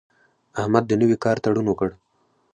احمد 0.61 0.83
د 0.87 0.91
نوي 1.01 1.17
کار 1.23 1.37
تړون 1.43 1.65
وکړ. 1.69 1.89